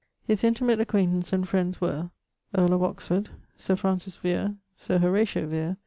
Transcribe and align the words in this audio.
_> 0.01 0.03
His 0.27 0.43
intimate 0.43 0.79
acquaintance 0.79 1.31
and 1.31 1.47
friends 1.47 1.79
were:..., 1.79 2.09
earle 2.57 2.73
of 2.73 2.81
Oxford. 2.81 3.29
Sir 3.55 3.75
Francis 3.75 4.17
Vere. 4.17 4.55
Sir 4.75 4.97
Horatio 4.97 5.45
Vere. 5.45 5.77